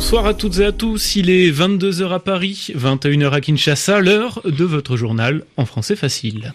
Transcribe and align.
Bonsoir 0.00 0.24
à 0.24 0.32
toutes 0.32 0.60
et 0.60 0.64
à 0.64 0.72
tous, 0.72 1.14
il 1.16 1.28
est 1.28 1.52
22h 1.52 2.08
à 2.10 2.20
Paris, 2.20 2.68
21h 2.74 3.32
à 3.32 3.40
Kinshasa, 3.42 4.00
l'heure 4.00 4.40
de 4.46 4.64
votre 4.64 4.96
journal 4.96 5.44
en 5.58 5.66
français 5.66 5.94
facile. 5.94 6.54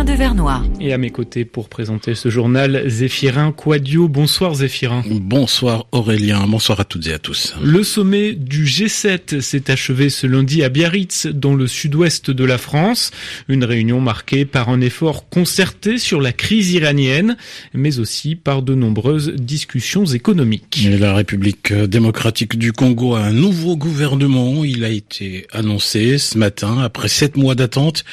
Aurélien 0.00 0.04
Devernois. 0.04 0.62
Et 0.80 0.92
à 0.92 0.98
mes 0.98 1.10
côtés 1.10 1.44
pour 1.44 1.68
présenter 1.68 2.14
ce 2.14 2.30
journal, 2.30 2.84
Zéphirin 2.86 3.52
Quadio. 3.52 4.08
Bonsoir 4.08 4.54
Zéphirin. 4.54 5.02
Bonsoir 5.06 5.86
Aurélien, 5.92 6.46
bonsoir 6.46 6.80
à 6.80 6.84
toutes 6.84 7.06
et 7.06 7.12
à 7.12 7.18
tous. 7.18 7.54
Le 7.62 7.82
sommet 7.82 8.32
du 8.32 8.64
G7 8.64 9.40
s'est 9.40 9.70
achevé 9.70 10.08
ce 10.08 10.26
lundi 10.26 10.62
à 10.62 10.68
Biarritz, 10.68 11.26
dans 11.26 11.54
le 11.54 11.66
sud-ouest 11.66 12.30
de 12.30 12.44
la 12.44 12.56
France. 12.56 13.10
Une 13.48 13.64
réunion 13.64 14.00
marquée 14.00 14.44
par 14.46 14.70
un 14.70 14.80
effort 14.80 15.28
concerté 15.28 15.98
sur 15.98 16.20
la 16.20 16.32
crise 16.32 16.72
iranienne, 16.72 17.36
mais 17.74 17.98
aussi 17.98 18.36
par 18.36 18.62
de 18.62 18.74
nombreuses 18.74 19.34
discussions 19.34 20.06
économiques. 20.06 20.82
Et 20.86 20.96
la 20.96 21.14
République 21.14 21.72
démocratique 21.74 22.58
du 22.58 22.72
Congo 22.72 23.16
a 23.16 23.20
un 23.20 23.32
nouveau 23.32 23.76
gouvernement. 23.76 24.64
Il 24.64 24.84
a 24.84 24.88
été 24.88 25.46
annoncé 25.52 26.16
ce 26.18 26.38
matin. 26.38 26.78
Après 26.78 27.08
sept 27.08 27.36
mois 27.36 27.54
d'attente, 27.54 28.04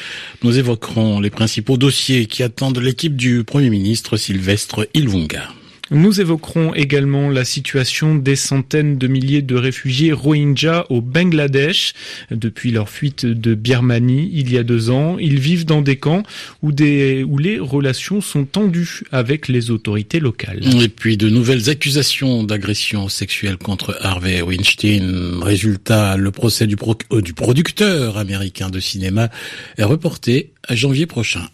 nous 0.43 0.57
évoquerons 0.57 1.19
les 1.21 1.29
principaux 1.29 1.76
dossiers 1.77 2.25
qui 2.25 2.43
attendent 2.43 2.79
l'équipe 2.79 3.15
du 3.15 3.43
Premier 3.43 3.69
ministre 3.69 4.17
Sylvestre 4.17 4.87
Ilvunga. 4.93 5.49
Nous 5.89 6.19
évoquerons 6.19 6.73
également 6.73 7.29
la 7.29 7.45
situation 7.45 8.15
des 8.15 8.35
centaines 8.35 8.97
de 8.97 9.07
milliers 9.07 9.41
de 9.41 9.55
réfugiés 9.55 10.11
Rohingyas 10.11 10.85
au 10.89 10.99
Bangladesh. 10.99 11.93
Depuis 12.29 12.71
leur 12.71 12.89
fuite 12.89 13.25
de 13.25 13.55
Birmanie 13.55 14.29
il 14.33 14.51
y 14.51 14.57
a 14.57 14.63
deux 14.63 14.89
ans, 14.89 15.17
ils 15.17 15.39
vivent 15.39 15.65
dans 15.65 15.81
des 15.81 15.95
camps 15.95 16.23
où, 16.61 16.73
des, 16.73 17.23
où 17.23 17.37
les 17.37 17.57
relations 17.57 18.19
sont 18.19 18.43
tendues 18.43 19.03
avec 19.11 19.47
les 19.47 19.71
autorités 19.71 20.19
locales. 20.19 20.59
Et 20.81 20.89
puis 20.89 21.15
de 21.15 21.29
nouvelles 21.29 21.69
accusations 21.69 22.43
d'agression 22.43 23.07
sexuelle 23.07 23.57
contre 23.57 23.97
Harvey 24.01 24.41
Weinstein. 24.41 25.41
Résultat, 25.41 26.17
le 26.17 26.31
procès 26.31 26.67
du, 26.67 26.75
pro, 26.75 26.97
euh, 27.13 27.21
du 27.21 27.33
producteur 27.33 28.17
américain 28.17 28.69
de 28.69 28.81
cinéma 28.81 29.29
est 29.77 29.83
reporté 29.83 30.51
à 30.67 30.75
janvier 30.75 31.05
prochain. 31.05 31.47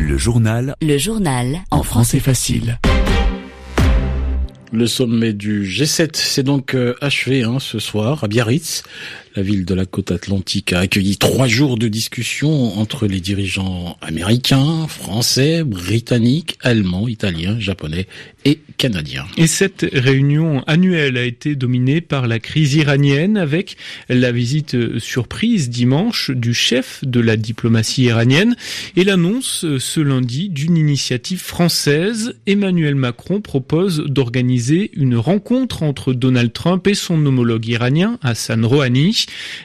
Le 0.00 0.16
journal. 0.16 0.74
Le 0.80 0.96
journal. 0.96 1.58
En 1.70 1.82
français 1.82 2.20
facile. 2.20 2.78
Le 4.72 4.86
sommet 4.86 5.34
du 5.34 5.64
G7 5.64 6.16
s'est 6.16 6.42
donc 6.42 6.74
euh, 6.74 6.94
achevé 7.02 7.42
hein, 7.42 7.58
ce 7.60 7.78
soir 7.78 8.24
à 8.24 8.26
Biarritz. 8.26 8.82
La 9.36 9.42
ville 9.42 9.64
de 9.64 9.74
la 9.74 9.86
côte 9.86 10.10
atlantique 10.10 10.72
a 10.72 10.80
accueilli 10.80 11.16
trois 11.16 11.46
jours 11.46 11.78
de 11.78 11.86
discussion 11.86 12.76
entre 12.80 13.06
les 13.06 13.20
dirigeants 13.20 13.96
américains, 14.00 14.88
français, 14.88 15.62
britanniques, 15.62 16.58
allemands, 16.62 17.06
italiens, 17.06 17.56
japonais 17.60 18.08
et 18.44 18.58
canadiens. 18.76 19.26
Et 19.36 19.46
cette 19.46 19.86
réunion 19.92 20.64
annuelle 20.66 21.16
a 21.16 21.24
été 21.24 21.54
dominée 21.54 22.00
par 22.00 22.26
la 22.26 22.40
crise 22.40 22.74
iranienne 22.74 23.36
avec 23.36 23.76
la 24.08 24.32
visite 24.32 24.98
surprise 24.98 25.70
dimanche 25.70 26.32
du 26.32 26.52
chef 26.52 27.04
de 27.04 27.20
la 27.20 27.36
diplomatie 27.36 28.04
iranienne 28.04 28.56
et 28.96 29.04
l'annonce 29.04 29.64
ce 29.78 30.00
lundi 30.00 30.48
d'une 30.48 30.76
initiative 30.76 31.40
française. 31.40 32.34
Emmanuel 32.46 32.96
Macron 32.96 33.40
propose 33.40 34.04
d'organiser 34.06 34.90
une 34.94 35.16
rencontre 35.16 35.84
entre 35.84 36.14
Donald 36.14 36.52
Trump 36.52 36.88
et 36.88 36.94
son 36.94 37.24
homologue 37.26 37.68
iranien 37.68 38.18
Hassan 38.22 38.64
Rouhani. 38.64 39.19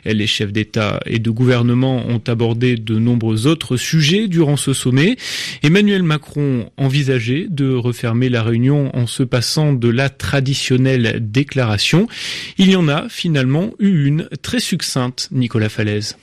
Les 0.06 0.28
chefs 0.28 0.52
d'État 0.52 1.00
et 1.06 1.20
de 1.20 1.30
gouvernement 1.30 2.06
ont 2.08 2.22
abordé 2.28 2.76
de 2.76 2.98
nombreux 2.98 3.48
autres 3.48 3.78
sujets 3.78 4.28
durant 4.28 4.58
ce 4.58 4.74
sommet. 4.74 5.18
Emmanuel 5.64 6.04
Macron 6.04 6.72
envisageait 6.78 7.48
de 7.50 7.74
refermer 7.74 8.30
la 8.30 8.44
réunion 8.44 8.96
en 8.96 9.08
se 9.08 9.24
passant 9.24 9.74
de 9.74 9.90
la 9.90 10.10
traditionnelle 10.10 11.20
déclaration. 11.22 12.08
Il 12.58 12.70
y 12.70 12.76
en 12.76 12.88
a 12.88 13.10
finalement 13.10 13.72
eu 13.80 14.06
une 14.06 14.30
très 14.42 14.60
succincte, 14.60 15.30
Nicolas 15.32 15.70
Falaise. 15.70 16.18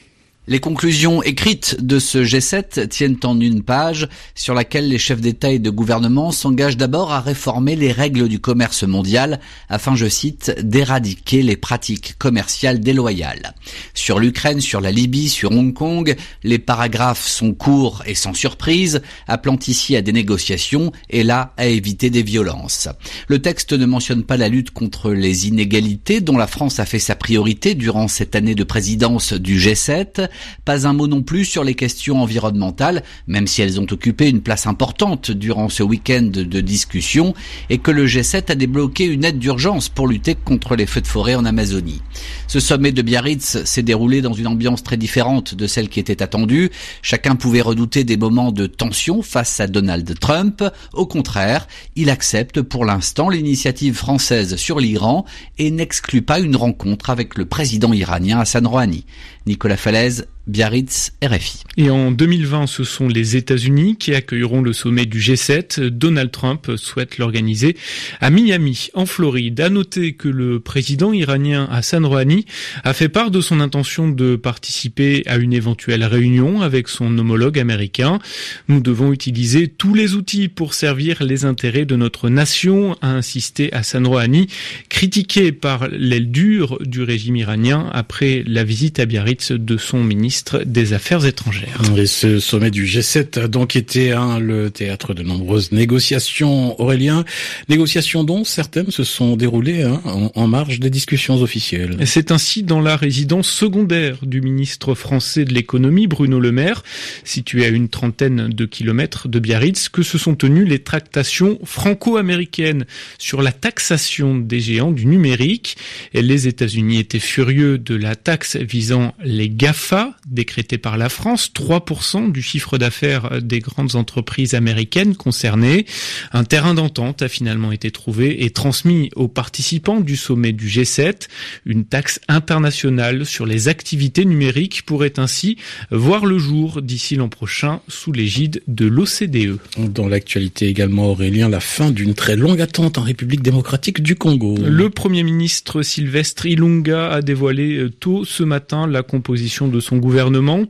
Les 0.48 0.58
conclusions 0.58 1.22
écrites 1.22 1.76
de 1.80 2.00
ce 2.00 2.19
G7 2.19 2.88
tiennent 2.88 3.20
en 3.22 3.38
une 3.38 3.62
page 3.62 4.08
sur 4.34 4.54
laquelle 4.54 4.88
les 4.88 4.98
chefs 4.98 5.20
d'État 5.20 5.53
et 5.53 5.60
de 5.60 5.70
gouvernement 5.70 6.32
s'engagent 6.32 6.76
d'abord 6.76 7.12
à 7.12 7.20
réformer 7.20 7.76
les 7.76 7.92
règles 7.92 8.26
du 8.26 8.41
commerce 8.41 8.82
mondial 8.82 9.38
afin, 9.69 9.94
je 9.94 10.08
cite, 10.08 10.53
d'éradiquer 10.60 11.44
les 11.44 11.54
pratiques 11.54 12.16
commerciales 12.19 12.80
déloyales. 12.80 13.54
Sur 13.94 14.19
l'Ukraine, 14.19 14.60
sur 14.60 14.80
la 14.80 14.91
Libye, 14.91 15.28
sur 15.28 15.53
Hong 15.53 15.72
Kong, 15.72 16.16
les 16.42 16.59
paragraphes 16.59 17.24
sont 17.24 17.54
courts 17.54 18.03
et 18.04 18.16
sans 18.16 18.34
surprise, 18.34 19.00
appelant 19.28 19.59
ici 19.69 19.94
à 19.94 20.03
des 20.03 20.12
négociations 20.12 20.91
et 21.09 21.22
là 21.22 21.54
à 21.56 21.66
éviter 21.66 22.10
des 22.10 22.24
violences. 22.24 22.88
Le 23.28 23.41
texte 23.41 23.74
ne 23.74 23.86
mentionne 23.86 24.24
pas 24.24 24.36
la 24.36 24.48
lutte 24.48 24.72
contre 24.72 25.12
les 25.12 25.47
inégalités 25.47 26.20
dont 26.20 26.36
la 26.36 26.48
France 26.48 26.80
a 26.80 26.84
fait 26.84 26.98
sa 26.98 27.14
priorité 27.14 27.76
durant 27.76 28.09
cette 28.09 28.34
année 28.34 28.56
de 28.56 28.64
présidence 28.64 29.34
du 29.34 29.60
G7 29.60 30.30
pas 30.65 30.87
un 30.87 30.93
mot 30.93 31.06
non 31.06 31.22
plus 31.22 31.44
sur 31.44 31.65
les 31.65 31.75
questions 31.75 32.22
environnementales, 32.22 33.03
même 33.26 33.47
si 33.47 33.62
elles 33.62 33.81
ont 33.81 33.87
occupé 33.91 34.28
une 34.28 34.43
place 34.43 34.66
importante 34.66 35.31
durant 35.31 35.69
ce 35.69 35.82
week-end 35.82 36.31
de 36.32 36.60
discussion, 36.60 37.34
et 37.70 37.78
que 37.78 37.91
le 37.91 38.06
G7 38.06 38.53
a 38.53 38.54
débloqué 38.54 39.04
une 39.04 39.25
aide 39.25 39.38
d'urgence 39.38 39.88
pour 39.88 40.09
lutter 40.09 40.34
contre 40.34 40.76
les 40.76 40.87
feux 40.87 41.00
de 41.00 41.06
forêt 41.06 41.34
en 41.34 41.44
Amazonie. 41.44 42.03
Ce 42.47 42.60
sommet 42.60 42.92
de 42.92 43.03
Biarritz 43.03 43.65
s'est 43.65 43.82
déroulé 43.82 44.22
dans 44.22 44.32
une 44.32 44.47
ambiance 44.47 44.82
très 44.82 44.97
différente 44.97 45.54
de 45.54 45.66
celle 45.66 45.88
qui 45.88 46.00
était 46.00 46.22
attendue. 46.22 46.71
Chacun 47.03 47.37
pouvait 47.37 47.60
redouter 47.60 48.04
des 48.04 48.16
moments 48.16 48.53
de 48.53 48.66
tension 48.66 49.22
face 49.22 49.60
à 49.60 49.66
Donald 49.66 50.19
Trump. 50.19 50.65
Au 50.92 51.06
contraire, 51.06 51.66
il 51.97 52.10
accepte 52.10 52.62
pour 52.62 52.84
l'instant 52.84 53.28
l'initiative 53.28 53.94
française 53.94 54.56
sur 54.56 54.81
l'Iran 54.81 55.25
et 55.59 55.71
n'exclut 55.71 56.22
pas 56.22 56.41
une 56.41 56.56
rencontre 56.56 57.10
avec 57.10 57.37
le 57.37 57.44
président 57.44 57.92
iranien 57.92 58.41
Hassan 58.41 58.66
Rouhani. 58.66 59.04
Nicolas 59.47 59.80
Falaise, 59.80 60.28
Biarritz, 60.48 61.12
RFI. 61.22 61.62
Et 61.76 61.91
en 61.91 62.10
2020, 62.10 62.66
ce 62.66 62.82
sont 62.82 63.06
les 63.06 63.36
États-Unis 63.36 63.97
qui 63.97 64.12
accueilleront 64.12 64.60
le 64.60 64.72
sommet 64.72 65.06
du 65.06 65.20
G7. 65.20 65.86
Donald 65.86 66.32
Trump 66.32 66.72
souhaite 66.76 67.19
l'organiser 67.19 67.76
à 68.20 68.30
Miami, 68.30 68.88
en 68.94 69.06
Floride. 69.06 69.60
À 69.60 69.70
noter 69.70 70.14
que 70.14 70.28
le 70.28 70.58
président 70.58 71.12
iranien 71.12 71.69
Hassan 71.70 72.04
Rouhani 72.04 72.44
a 72.82 72.92
fait 72.92 73.08
part 73.08 73.30
de 73.30 73.41
son 73.41 73.60
intention 73.60 74.08
de 74.08 74.34
participer 74.34 75.22
à 75.26 75.36
une 75.36 75.53
éventuelle 75.53 76.04
réunion 76.04 76.60
avec 76.60 76.88
son 76.88 77.16
homologue 77.19 77.60
américain. 77.60 78.19
Nous 78.66 78.80
devons 78.80 79.12
utiliser 79.12 79.69
tous 79.69 79.94
les 79.94 80.14
outils 80.14 80.48
pour 80.48 80.74
servir 80.74 81.22
les 81.22 81.44
intérêts 81.44 81.84
de 81.84 81.94
notre 81.94 82.28
nation, 82.28 82.97
a 83.00 83.10
insisté 83.10 83.72
Hassan 83.72 84.09
Rouhani, 84.09 84.48
critiqué 84.88 85.53
par 85.53 85.86
l'aile 85.86 86.32
dure 86.32 86.78
du 86.80 87.03
régime 87.03 87.36
iranien 87.36 87.88
après 87.92 88.42
la 88.44 88.64
visite 88.64 88.98
à 88.98 89.06
Biarritz 89.06 89.53
de 89.53 89.76
son 89.76 90.03
ministre 90.03 90.31
des 90.65 90.93
Affaires 90.93 91.25
étrangères. 91.25 91.81
Et 91.97 92.06
ce 92.06 92.41
sommet 92.41 92.70
du 92.70 92.87
G7 92.87 93.44
a 93.44 93.48
donc 93.48 93.76
été 93.76 94.12
hein, 94.12 94.38
le 94.38 94.70
théâtre 94.70 95.15
de 95.15 95.22
nombreuses 95.22 95.72
négociations, 95.72 96.81
Aurélien. 96.81 97.25
Négociations 97.69 98.25
dont 98.25 98.44
certaines 98.44 98.91
se 98.91 99.04
sont 99.04 99.37
déroulées 99.37 99.82
hein, 99.82 100.00
en, 100.04 100.31
en, 100.34 100.47
marge 100.47 100.81
des 100.81 100.91
discussions 100.91 101.41
officielles. 101.41 101.97
C'est 102.06 102.31
ainsi 102.31 102.62
dans 102.62 102.81
la 102.81 102.97
résidence 102.97 103.48
secondaire 103.48 104.16
du 104.22 104.41
ministre 104.41 104.94
français 104.94 105.44
de 105.44 105.53
l'économie, 105.53 106.06
Bruno 106.06 106.41
Le 106.41 106.53
Maire, 106.53 106.82
située 107.25 107.65
à 107.65 107.69
une 107.69 107.88
trentaine 107.88 108.48
de 108.48 108.65
kilomètres 108.65 109.28
de 109.28 109.38
Biarritz, 109.38 109.88
que 109.88 110.03
se 110.03 110.19
sont 110.19 110.34
tenues 110.34 110.65
les 110.65 110.81
tractations 110.81 111.59
franco-américaines 111.65 112.84
sur 113.19 113.42
la 113.42 113.53
taxation 113.53 114.37
des 114.37 114.60
géants 114.60 114.92
du 114.92 115.06
numérique. 115.06 115.76
Et 116.15 116.22
les 116.22 116.48
États-Unis 116.48 116.98
étaient 116.98 117.19
furieux 117.19 117.78
de 117.78 117.94
la 117.94 118.16
taxe 118.16 118.56
visant 118.56 119.15
les 119.25 119.48
GAFA, 119.48 120.15
décrété 120.27 120.78
par 120.78 120.97
la 120.97 121.09
France, 121.09 121.51
3% 121.54 122.30
du 122.30 122.42
chiffre 122.42 122.78
d'affaires 122.78 123.42
des 123.42 123.59
grandes 123.59 123.97
entreprises 123.97 124.54
américaines 124.54 125.16
concernées. 125.16 125.84
Un 126.33 126.45
terrain 126.45 126.74
d'entente 126.74 127.22
a 127.22 127.28
finalement 127.28 127.72
été 127.72 127.91
trouvé 127.91 128.45
et 128.45 128.51
transmis 128.51 129.10
aux 129.16 129.28
participants 129.28 130.01
du 130.01 130.16
sommet 130.16 130.53
du 130.53 130.69
G7. 130.69 131.28
Une 131.66 131.84
taxe 131.84 132.21
internationale 132.28 133.27
sur 133.27 133.47
les 133.47 133.69
activités 133.69 134.24
numériques 134.24 134.83
pourrait 134.86 135.19
ainsi 135.19 135.57
voir 135.91 136.24
le 136.24 136.39
jour 136.39 136.83
d'ici 136.83 137.16
l'an 137.16 137.28
prochain 137.28 137.80
sous 137.89 138.13
l'égide 138.13 138.63
de 138.69 138.86
l'OCDE. 138.86 139.59
Dans 139.78 140.09
l'actualité 140.09 140.69
également, 140.69 141.10
Aurélien, 141.10 141.48
la 141.48 141.60
fin 141.60 141.91
d'une 141.91 142.15
très 142.15 142.36
longue 142.36 142.60
attente 142.60 142.97
en 142.97 143.03
République 143.03 143.42
démocratique 143.42 144.03
du 144.03 144.15
Congo. 144.15 144.57
Le 144.59 144.89
Premier 144.89 145.24
ministre 145.24 145.83
Sylvestre 145.83 146.47
Ilunga 146.47 147.10
a 147.10 147.22
dévoilé 147.22 147.89
tôt 147.98 148.24
ce 148.24 148.45
matin 148.45 148.86
la 148.86 149.03
composition 149.03 149.66
de 149.66 149.80
son 149.80 149.97
gouvernement 149.97 150.11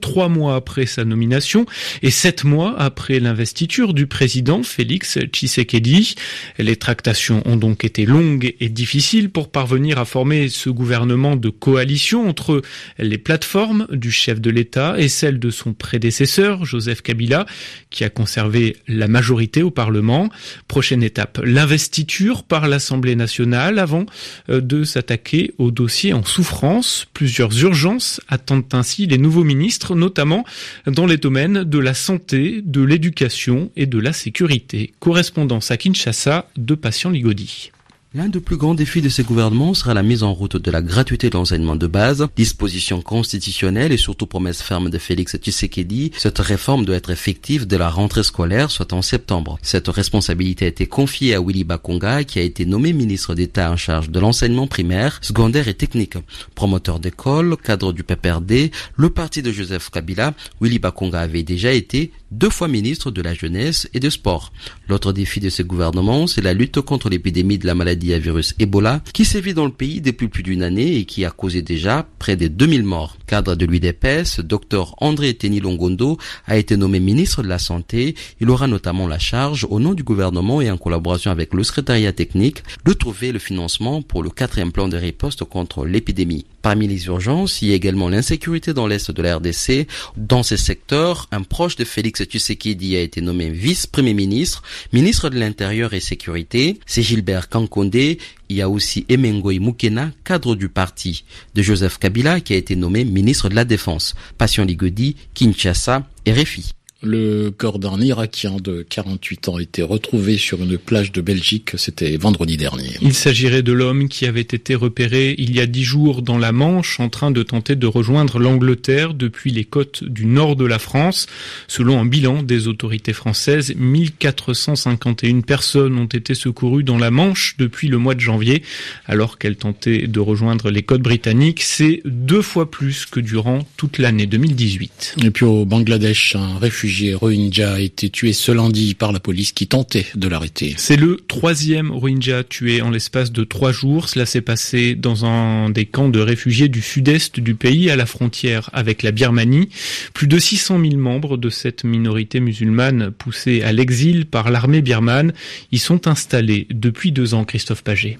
trois 0.00 0.28
mois 0.28 0.56
après 0.56 0.86
sa 0.86 1.04
nomination 1.04 1.66
et 2.02 2.10
sept 2.10 2.44
mois 2.44 2.74
après 2.78 3.20
l'investiture 3.20 3.94
du 3.94 4.06
président 4.06 4.62
Félix 4.62 5.18
Tshisekedi. 5.18 6.14
Les 6.58 6.76
tractations 6.76 7.42
ont 7.46 7.56
donc 7.56 7.84
été 7.84 8.06
longues 8.06 8.54
et 8.60 8.68
difficiles 8.68 9.30
pour 9.30 9.50
parvenir 9.50 9.98
à 9.98 10.04
former 10.04 10.48
ce 10.48 10.70
gouvernement 10.70 11.36
de 11.36 11.48
coalition 11.48 12.28
entre 12.28 12.62
les 12.98 13.18
plateformes 13.18 13.86
du 13.90 14.10
chef 14.10 14.40
de 14.40 14.50
l'État 14.50 14.94
et 14.98 15.08
celles 15.08 15.38
de 15.38 15.50
son 15.50 15.72
prédécesseur, 15.72 16.64
Joseph 16.64 17.02
Kabila, 17.02 17.46
qui 17.90 18.04
a 18.04 18.10
conservé 18.10 18.76
la 18.88 19.08
majorité 19.08 19.62
au 19.62 19.70
Parlement. 19.70 20.28
Prochaine 20.68 21.02
étape, 21.02 21.40
l'investiture 21.44 22.42
par 22.42 22.68
l'Assemblée 22.68 23.16
nationale 23.16 23.78
avant 23.78 24.06
euh, 24.48 24.60
de 24.60 24.84
s'attaquer 24.84 25.52
au 25.58 25.70
dossier 25.70 26.12
en 26.12 26.24
souffrance. 26.24 27.06
Plusieurs 27.12 27.62
urgences 27.62 28.20
attendent 28.28 28.72
ainsi 28.72 29.06
les 29.06 29.18
nouveaux 29.18 29.31
ministres, 29.40 29.94
notamment 29.94 30.44
dans 30.86 31.06
les 31.06 31.16
domaines 31.16 31.64
de 31.64 31.78
la 31.78 31.94
santé, 31.94 32.60
de 32.62 32.82
l'éducation 32.82 33.70
et 33.76 33.86
de 33.86 33.98
la 33.98 34.12
sécurité. 34.12 34.92
Correspondance 35.00 35.70
à 35.70 35.76
Kinshasa 35.76 36.48
de 36.56 36.74
Patient 36.74 37.10
Ligodi. 37.10 37.72
L'un 38.14 38.28
des 38.28 38.40
plus 38.40 38.58
grands 38.58 38.74
défis 38.74 39.00
de 39.00 39.08
ce 39.08 39.22
gouvernement 39.22 39.72
sera 39.72 39.94
la 39.94 40.02
mise 40.02 40.22
en 40.22 40.34
route 40.34 40.58
de 40.58 40.70
la 40.70 40.82
gratuité 40.82 41.30
de 41.30 41.34
l'enseignement 41.34 41.76
de 41.76 41.86
base, 41.86 42.28
disposition 42.36 43.00
constitutionnelle 43.00 43.90
et 43.90 43.96
surtout 43.96 44.26
promesse 44.26 44.60
ferme 44.60 44.90
de 44.90 44.98
Félix 44.98 45.34
Tshisekedi. 45.38 46.12
Cette 46.18 46.38
réforme 46.38 46.84
doit 46.84 46.96
être 46.96 47.08
effective 47.08 47.66
de 47.66 47.76
la 47.78 47.88
rentrée 47.88 48.22
scolaire, 48.22 48.70
soit 48.70 48.92
en 48.92 49.00
septembre. 49.00 49.58
Cette 49.62 49.88
responsabilité 49.88 50.66
a 50.66 50.68
été 50.68 50.86
confiée 50.86 51.34
à 51.34 51.40
Willy 51.40 51.64
Bakonga, 51.64 52.24
qui 52.24 52.38
a 52.38 52.42
été 52.42 52.66
nommé 52.66 52.92
ministre 52.92 53.34
d'État 53.34 53.72
en 53.72 53.78
charge 53.78 54.10
de 54.10 54.20
l'enseignement 54.20 54.66
primaire, 54.66 55.18
secondaire 55.22 55.68
et 55.68 55.74
technique. 55.74 56.18
Promoteur 56.54 57.00
d'école, 57.00 57.56
cadre 57.56 57.94
du 57.94 58.04
PPRD, 58.04 58.72
le 58.94 59.08
parti 59.08 59.40
de 59.40 59.52
Joseph 59.52 59.88
Kabila, 59.88 60.34
Willy 60.60 60.78
Bakonga 60.78 61.20
avait 61.20 61.44
déjà 61.44 61.72
été 61.72 62.12
deux 62.32 62.50
fois 62.50 62.66
ministre 62.66 63.10
de 63.10 63.22
la 63.22 63.34
jeunesse 63.34 63.88
et 63.94 64.00
de 64.00 64.10
sport. 64.10 64.52
L'autre 64.88 65.12
défi 65.12 65.38
de 65.38 65.50
ce 65.50 65.62
gouvernement, 65.62 66.26
c'est 66.26 66.40
la 66.40 66.54
lutte 66.54 66.80
contre 66.80 67.10
l'épidémie 67.10 67.58
de 67.58 67.66
la 67.66 67.74
maladie 67.74 68.14
à 68.14 68.18
virus 68.18 68.54
Ebola 68.58 69.02
qui 69.12 69.24
sévit 69.24 69.54
dans 69.54 69.66
le 69.66 69.72
pays 69.72 70.00
depuis 70.00 70.28
plus 70.28 70.42
d'une 70.42 70.62
année 70.62 70.96
et 70.96 71.04
qui 71.04 71.24
a 71.24 71.30
causé 71.30 71.62
déjà 71.62 72.06
près 72.18 72.36
de 72.36 72.48
2000 72.48 72.82
morts. 72.82 73.16
Cadre 73.26 73.54
de 73.54 73.66
l'UDPS, 73.66 74.40
Dr 74.40 74.94
André 74.98 75.34
Teni 75.34 75.60
Longondo 75.60 76.18
a 76.46 76.56
été 76.56 76.76
nommé 76.76 77.00
ministre 77.00 77.42
de 77.42 77.48
la 77.48 77.58
Santé. 77.58 78.14
Il 78.40 78.50
aura 78.50 78.66
notamment 78.66 79.06
la 79.06 79.18
charge, 79.18 79.66
au 79.68 79.78
nom 79.78 79.94
du 79.94 80.02
gouvernement 80.02 80.60
et 80.60 80.70
en 80.70 80.78
collaboration 80.78 81.30
avec 81.30 81.52
le 81.52 81.62
secrétariat 81.64 82.12
technique, 82.12 82.62
de 82.84 82.92
trouver 82.92 83.32
le 83.32 83.38
financement 83.38 84.02
pour 84.02 84.22
le 84.22 84.30
quatrième 84.30 84.72
plan 84.72 84.88
de 84.88 84.96
riposte 84.96 85.44
contre 85.44 85.84
l'épidémie. 85.84 86.46
Parmi 86.62 86.86
les 86.86 87.06
urgences, 87.06 87.60
il 87.60 87.68
y 87.68 87.72
a 87.72 87.74
également 87.74 88.08
l'insécurité 88.08 88.72
dans 88.72 88.86
l'est 88.86 89.10
de 89.10 89.22
la 89.22 89.36
RDC. 89.36 89.88
Dans 90.16 90.44
ces 90.44 90.56
secteurs, 90.56 91.28
un 91.32 91.42
proche 91.42 91.74
de 91.74 91.84
Félix 91.84 92.22
Tshisekedi 92.22 92.96
a 92.96 93.00
été 93.00 93.20
nommé 93.20 93.50
vice-premier 93.50 94.14
ministre, 94.14 94.62
ministre 94.92 95.28
de 95.28 95.38
l'Intérieur 95.38 95.92
et 95.92 96.00
Sécurité. 96.00 96.78
C'est 96.86 97.02
Gilbert 97.02 97.48
Kankondé. 97.48 98.18
Il 98.48 98.56
y 98.56 98.62
a 98.62 98.68
aussi 98.68 99.04
Emengoy 99.08 99.58
Mukena, 99.58 100.12
cadre 100.24 100.54
du 100.54 100.68
parti 100.68 101.24
de 101.54 101.62
Joseph 101.62 101.98
Kabila, 101.98 102.40
qui 102.40 102.52
a 102.52 102.56
été 102.56 102.76
nommé 102.76 103.04
ministre 103.04 103.48
de 103.48 103.54
la 103.54 103.64
Défense. 103.64 104.14
Passion 104.38 104.64
Ligodi, 104.64 105.16
Kinshasa 105.34 106.06
et 106.26 106.32
Réfi. 106.32 106.72
Le 107.04 107.50
corps 107.50 107.80
d'un 107.80 108.00
Irakien 108.00 108.58
de 108.62 108.86
48 108.88 109.48
ans 109.48 109.56
a 109.56 109.62
été 109.62 109.82
retrouvé 109.82 110.38
sur 110.38 110.62
une 110.62 110.78
plage 110.78 111.10
de 111.10 111.20
Belgique. 111.20 111.72
C'était 111.76 112.16
vendredi 112.16 112.56
dernier. 112.56 112.90
Il 113.02 113.12
s'agirait 113.12 113.64
de 113.64 113.72
l'homme 113.72 114.08
qui 114.08 114.24
avait 114.24 114.40
été 114.40 114.76
repéré 114.76 115.34
il 115.36 115.52
y 115.52 115.58
a 115.58 115.66
dix 115.66 115.82
jours 115.82 116.22
dans 116.22 116.38
la 116.38 116.52
Manche 116.52 117.00
en 117.00 117.08
train 117.08 117.32
de 117.32 117.42
tenter 117.42 117.74
de 117.74 117.88
rejoindre 117.88 118.38
l'Angleterre 118.38 119.14
depuis 119.14 119.50
les 119.50 119.64
côtes 119.64 120.04
du 120.04 120.26
nord 120.26 120.54
de 120.54 120.64
la 120.64 120.78
France. 120.78 121.26
Selon 121.66 121.98
un 121.98 122.04
bilan 122.04 122.44
des 122.44 122.68
autorités 122.68 123.12
françaises, 123.12 123.74
1451 123.74 125.40
personnes 125.40 125.98
ont 125.98 126.06
été 126.06 126.34
secourues 126.34 126.84
dans 126.84 126.98
la 126.98 127.10
Manche 127.10 127.56
depuis 127.58 127.88
le 127.88 127.98
mois 127.98 128.14
de 128.14 128.20
janvier 128.20 128.62
alors 129.06 129.38
qu'elles 129.38 129.56
tentaient 129.56 130.06
de 130.06 130.20
rejoindre 130.20 130.70
les 130.70 130.84
côtes 130.84 131.02
britanniques. 131.02 131.62
C'est 131.62 132.00
deux 132.04 132.42
fois 132.42 132.70
plus 132.70 133.06
que 133.06 133.18
durant 133.18 133.66
toute 133.76 133.98
l'année 133.98 134.26
2018. 134.26 135.16
Et 135.24 135.30
puis 135.32 135.44
au 135.44 135.64
Bangladesh, 135.64 136.36
un 136.36 136.58
réfugié 136.58 136.91
Rohingya 137.14 137.74
a 137.74 137.80
été 137.80 138.10
tué 138.10 138.32
ce 138.32 138.52
lundi 138.52 138.94
par 138.94 139.12
la 139.12 139.20
police 139.20 139.52
qui 139.52 139.66
tentait 139.66 140.06
de 140.14 140.28
l'arrêter. 140.28 140.74
C'est 140.76 140.96
le 140.96 141.16
troisième 141.28 141.90
Rohingya 141.90 142.44
tué 142.44 142.82
en 142.82 142.90
l'espace 142.90 143.32
de 143.32 143.44
trois 143.44 143.72
jours. 143.72 144.08
Cela 144.08 144.26
s'est 144.26 144.40
passé 144.40 144.94
dans 144.94 145.24
un 145.24 145.70
des 145.70 145.86
camps 145.86 146.08
de 146.08 146.20
réfugiés 146.20 146.68
du 146.68 146.82
sud-est 146.82 147.40
du 147.40 147.54
pays, 147.54 147.90
à 147.90 147.96
la 147.96 148.06
frontière 148.06 148.70
avec 148.72 149.02
la 149.02 149.10
Birmanie. 149.10 149.68
Plus 150.14 150.28
de 150.28 150.38
600 150.38 150.80
000 150.80 150.96
membres 150.96 151.36
de 151.36 151.50
cette 151.50 151.84
minorité 151.84 152.40
musulmane 152.40 153.10
poussée 153.10 153.62
à 153.62 153.72
l'exil 153.72 154.26
par 154.26 154.50
l'armée 154.50 154.82
birmane 154.82 155.32
y 155.70 155.78
sont 155.78 156.06
installés 156.08 156.66
depuis 156.70 157.12
deux 157.12 157.34
ans, 157.34 157.44
Christophe 157.44 157.82
Paget. 157.82 158.18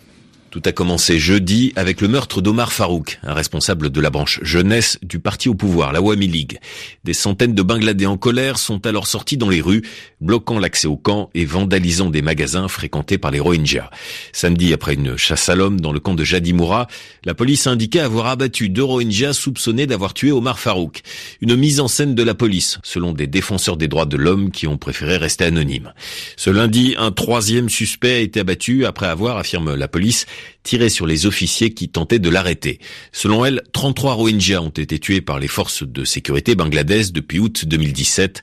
Tout 0.52 0.60
a 0.66 0.72
commencé 0.72 1.18
jeudi 1.18 1.72
avec 1.76 2.02
le 2.02 2.08
meurtre 2.08 2.42
d'Omar 2.42 2.74
Farouk, 2.74 3.18
un 3.22 3.32
responsable 3.32 3.88
de 3.88 4.00
la 4.02 4.10
branche 4.10 4.38
jeunesse 4.42 4.98
du 5.02 5.18
parti 5.18 5.48
au 5.48 5.54
pouvoir, 5.54 5.94
la 5.94 6.02
Wami 6.02 6.26
League. 6.26 6.58
Des 7.04 7.14
centaines 7.14 7.54
de 7.54 7.62
Bangladais 7.62 8.04
en 8.04 8.18
colère 8.18 8.58
sont 8.58 8.86
alors 8.86 9.06
sortis 9.06 9.38
dans 9.38 9.48
les 9.48 9.62
rues, 9.62 9.80
bloquant 10.20 10.58
l'accès 10.58 10.86
au 10.86 10.98
camp 10.98 11.30
et 11.32 11.46
vandalisant 11.46 12.10
des 12.10 12.20
magasins 12.20 12.68
fréquentés 12.68 13.16
par 13.16 13.30
les 13.30 13.40
Rohingyas. 13.40 13.88
Samedi, 14.34 14.74
après 14.74 14.92
une 14.92 15.16
chasse 15.16 15.48
à 15.48 15.54
l'homme 15.54 15.80
dans 15.80 15.90
le 15.90 16.00
camp 16.00 16.12
de 16.12 16.22
Jadimura, 16.22 16.86
la 17.24 17.32
police 17.32 17.66
a 17.66 17.70
indiqué 17.70 18.00
avoir 18.00 18.26
abattu 18.26 18.68
deux 18.68 18.84
Rohingyas 18.84 19.32
soupçonnés 19.32 19.86
d'avoir 19.86 20.12
tué 20.12 20.32
Omar 20.32 20.58
Farouk. 20.58 21.00
Une 21.40 21.56
mise 21.56 21.80
en 21.80 21.88
scène 21.88 22.14
de 22.14 22.22
la 22.22 22.34
police, 22.34 22.78
selon 22.82 23.12
des 23.12 23.26
défenseurs 23.26 23.78
des 23.78 23.88
droits 23.88 24.04
de 24.04 24.18
l'homme 24.18 24.50
qui 24.50 24.66
ont 24.66 24.76
préféré 24.76 25.16
rester 25.16 25.46
anonymes. 25.46 25.94
Ce 26.36 26.50
lundi, 26.50 26.94
un 26.98 27.10
troisième 27.10 27.70
suspect 27.70 28.16
a 28.16 28.18
été 28.18 28.40
abattu 28.40 28.84
après 28.84 29.06
avoir, 29.06 29.38
affirme 29.38 29.74
la 29.74 29.88
police, 29.88 30.26
tiré 30.62 30.88
sur 30.88 31.06
les 31.06 31.26
officiers 31.26 31.74
qui 31.74 31.88
tentaient 31.88 32.18
de 32.18 32.28
l'arrêter. 32.28 32.78
Selon 33.12 33.44
elle, 33.44 33.62
33 33.72 34.14
Rohingyas 34.14 34.60
ont 34.60 34.68
été 34.68 34.98
tués 34.98 35.20
par 35.20 35.38
les 35.38 35.48
forces 35.48 35.82
de 35.82 36.04
sécurité 36.04 36.54
bangladaises 36.54 37.12
depuis 37.12 37.38
août 37.38 37.64
2017 37.66 38.42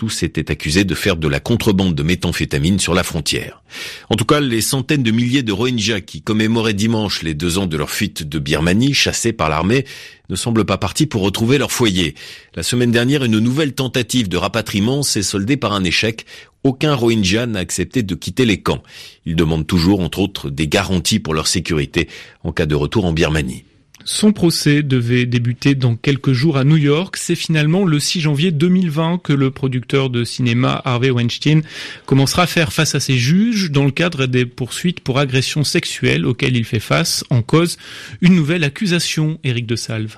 tous 0.00 0.22
étaient 0.22 0.50
accusés 0.50 0.84
de 0.84 0.94
faire 0.94 1.18
de 1.18 1.28
la 1.28 1.40
contrebande 1.40 1.94
de 1.94 2.02
méthamphétamine 2.02 2.78
sur 2.78 2.94
la 2.94 3.02
frontière. 3.02 3.62
En 4.08 4.16
tout 4.16 4.24
cas, 4.24 4.40
les 4.40 4.62
centaines 4.62 5.02
de 5.02 5.10
milliers 5.10 5.42
de 5.42 5.52
Rohingyas 5.52 6.00
qui 6.00 6.22
commémoraient 6.22 6.72
dimanche 6.72 7.22
les 7.22 7.34
deux 7.34 7.58
ans 7.58 7.66
de 7.66 7.76
leur 7.76 7.90
fuite 7.90 8.26
de 8.26 8.38
Birmanie, 8.38 8.94
chassés 8.94 9.34
par 9.34 9.50
l'armée, 9.50 9.84
ne 10.30 10.36
semblent 10.36 10.64
pas 10.64 10.78
partis 10.78 11.04
pour 11.04 11.20
retrouver 11.20 11.58
leur 11.58 11.70
foyer. 11.70 12.14
La 12.54 12.62
semaine 12.62 12.92
dernière, 12.92 13.24
une 13.24 13.40
nouvelle 13.40 13.74
tentative 13.74 14.30
de 14.30 14.38
rapatriement 14.38 15.02
s'est 15.02 15.22
soldée 15.22 15.58
par 15.58 15.74
un 15.74 15.84
échec. 15.84 16.24
Aucun 16.64 16.94
Rohingya 16.94 17.44
n'a 17.44 17.58
accepté 17.58 18.02
de 18.02 18.14
quitter 18.14 18.46
les 18.46 18.62
camps. 18.62 18.82
Ils 19.26 19.36
demandent 19.36 19.66
toujours, 19.66 20.00
entre 20.00 20.20
autres, 20.20 20.48
des 20.48 20.66
garanties 20.66 21.18
pour 21.18 21.34
leur 21.34 21.46
sécurité 21.46 22.08
en 22.42 22.52
cas 22.52 22.64
de 22.64 22.74
retour 22.74 23.04
en 23.04 23.12
Birmanie. 23.12 23.64
Son 24.04 24.32
procès 24.32 24.82
devait 24.82 25.26
débuter 25.26 25.74
dans 25.74 25.94
quelques 25.94 26.32
jours 26.32 26.56
à 26.56 26.64
New 26.64 26.76
York. 26.76 27.16
C'est 27.16 27.34
finalement 27.34 27.84
le 27.84 28.00
6 28.00 28.20
janvier 28.20 28.50
2020 28.50 29.20
que 29.22 29.32
le 29.32 29.50
producteur 29.50 30.10
de 30.10 30.24
cinéma 30.24 30.80
Harvey 30.84 31.10
Weinstein 31.10 31.62
commencera 32.06 32.42
à 32.42 32.46
faire 32.46 32.72
face 32.72 32.94
à 32.94 33.00
ses 33.00 33.18
juges 33.18 33.70
dans 33.70 33.84
le 33.84 33.90
cadre 33.90 34.26
des 34.26 34.46
poursuites 34.46 35.00
pour 35.00 35.18
agression 35.18 35.64
sexuelle 35.64 36.24
auxquelles 36.24 36.56
il 36.56 36.64
fait 36.64 36.80
face 36.80 37.24
en 37.30 37.42
cause 37.42 37.76
une 38.20 38.34
nouvelle 38.34 38.64
accusation, 38.64 39.38
Éric 39.44 39.66
de 39.66 39.76
Salve. 39.76 40.16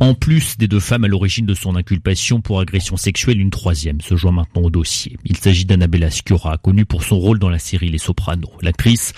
En 0.00 0.14
plus 0.14 0.56
des 0.58 0.68
deux 0.68 0.78
femmes 0.78 1.02
à 1.02 1.08
l'origine 1.08 1.44
de 1.44 1.54
son 1.54 1.74
inculpation 1.74 2.40
pour 2.40 2.60
agression 2.60 2.96
sexuelle, 2.96 3.40
une 3.40 3.50
troisième 3.50 4.00
se 4.00 4.14
joint 4.14 4.30
maintenant 4.30 4.62
au 4.62 4.70
dossier. 4.70 5.16
Il 5.24 5.36
s'agit 5.36 5.64
d'Annabella 5.64 6.08
Sciorra, 6.08 6.56
connue 6.56 6.84
pour 6.84 7.02
son 7.02 7.18
rôle 7.18 7.40
dans 7.40 7.48
la 7.48 7.58
série 7.58 7.88
Les 7.88 7.98
Sopranos. 7.98 8.52
L'actrice 8.62 9.12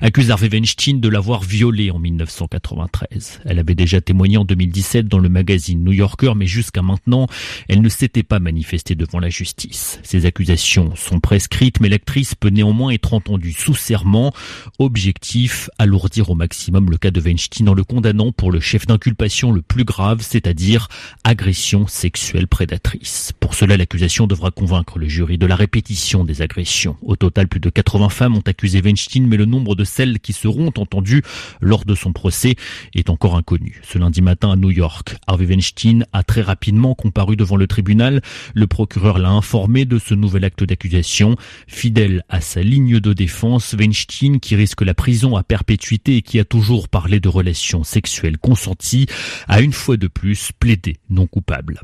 accuse 0.00 0.32
Harvey 0.32 0.48
Weinstein 0.48 1.00
de 1.00 1.08
l'avoir 1.08 1.42
violée 1.42 1.92
en 1.92 2.00
1993. 2.00 3.42
Elle 3.44 3.60
avait 3.60 3.76
déjà 3.76 4.00
témoigné 4.00 4.36
en 4.36 4.44
2017 4.44 5.06
dans 5.06 5.20
le 5.20 5.28
magazine 5.28 5.84
New 5.84 5.92
Yorker, 5.92 6.32
mais 6.34 6.46
jusqu'à 6.46 6.82
maintenant, 6.82 7.28
elle 7.68 7.80
ne 7.80 7.88
s'était 7.88 8.24
pas 8.24 8.40
manifestée 8.40 8.96
devant 8.96 9.20
la 9.20 9.30
justice. 9.30 10.00
Ces 10.02 10.26
accusations 10.26 10.96
sont 10.96 11.20
prescrites, 11.20 11.80
mais 11.80 11.88
l'actrice 11.88 12.34
peut 12.34 12.48
néanmoins 12.48 12.90
être 12.90 13.14
entendue 13.14 13.52
sous 13.52 13.76
serment. 13.76 14.32
Objectif, 14.80 15.70
alourdir 15.78 16.30
au 16.30 16.34
maximum 16.34 16.90
le 16.90 16.96
cas 16.96 17.12
de 17.12 17.20
Weinstein 17.20 17.68
en 17.68 17.74
le 17.74 17.84
condamnant 17.84 18.32
pour 18.32 18.50
le 18.50 18.58
chef 18.58 18.86
d'inculpation 18.86 19.52
le 19.52 19.62
plus 19.62 19.84
grave 19.84 20.13
c'est-à-dire 20.22 20.88
agression 21.24 21.86
sexuelle 21.86 22.46
prédatrice. 22.46 23.32
Pour 23.40 23.54
cela, 23.54 23.76
l'accusation 23.76 24.26
devra 24.26 24.50
convaincre 24.50 24.98
le 24.98 25.08
jury 25.08 25.38
de 25.38 25.46
la 25.46 25.56
répétition 25.56 26.24
des 26.24 26.42
agressions. 26.42 26.96
Au 27.02 27.16
total, 27.16 27.48
plus 27.48 27.60
de 27.60 27.70
80 27.70 28.08
femmes 28.08 28.36
ont 28.36 28.42
accusé 28.46 28.80
Weinstein, 28.80 29.26
mais 29.26 29.36
le 29.36 29.44
nombre 29.44 29.74
de 29.74 29.84
celles 29.84 30.20
qui 30.20 30.32
seront 30.32 30.72
entendues 30.76 31.22
lors 31.60 31.84
de 31.84 31.94
son 31.94 32.12
procès 32.12 32.56
est 32.94 33.10
encore 33.10 33.36
inconnu. 33.36 33.80
Ce 33.82 33.98
lundi 33.98 34.22
matin 34.22 34.50
à 34.50 34.56
New 34.56 34.70
York, 34.70 35.16
Harvey 35.26 35.46
Weinstein 35.46 36.04
a 36.12 36.22
très 36.22 36.42
rapidement 36.42 36.94
comparu 36.94 37.36
devant 37.36 37.56
le 37.56 37.66
tribunal. 37.66 38.22
Le 38.54 38.66
procureur 38.66 39.18
l'a 39.18 39.30
informé 39.30 39.84
de 39.84 39.98
ce 39.98 40.14
nouvel 40.14 40.44
acte 40.44 40.64
d'accusation. 40.64 41.36
Fidèle 41.66 42.24
à 42.28 42.40
sa 42.40 42.62
ligne 42.62 43.00
de 43.00 43.12
défense, 43.12 43.74
Weinstein, 43.78 44.40
qui 44.40 44.56
risque 44.56 44.82
la 44.82 44.94
prison 44.94 45.36
à 45.36 45.42
perpétuité 45.42 46.16
et 46.16 46.22
qui 46.22 46.38
a 46.38 46.44
toujours 46.44 46.88
parlé 46.88 47.20
de 47.20 47.28
relations 47.28 47.84
sexuelles 47.84 48.38
consenties, 48.38 49.06
a 49.48 49.60
une 49.60 49.72
fois 49.72 49.96
de 49.96 50.03
de 50.04 50.08
plus 50.08 50.52
plaider 50.52 50.96
non 51.08 51.26
coupable. 51.26 51.80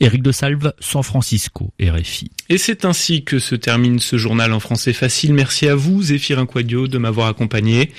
Éric 0.00 0.22
de 0.22 0.32
Salve, 0.32 0.72
San 0.78 1.02
Francisco, 1.02 1.72
RFI. 1.80 2.30
Et 2.48 2.58
c'est 2.58 2.84
ainsi 2.84 3.24
que 3.24 3.38
se 3.38 3.54
termine 3.54 3.98
ce 3.98 4.16
journal 4.16 4.52
en 4.52 4.60
français 4.60 4.92
facile. 4.92 5.34
Merci 5.34 5.68
à 5.68 5.74
vous, 5.74 6.02
Zéphirin 6.02 6.46
Quadio, 6.46 6.86
de 6.86 6.98
m'avoir 6.98 7.28
accompagné. 7.28 7.90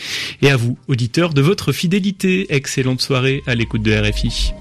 Et 0.42 0.50
à 0.50 0.56
vous, 0.56 0.78
auditeurs, 0.88 1.34
de 1.34 1.42
votre 1.42 1.72
fidélité. 1.72 2.54
Excellente 2.54 3.02
soirée 3.02 3.44
à 3.48 3.56
l'écoute 3.56 3.82
de 3.82 3.94
RFI. 3.94 4.54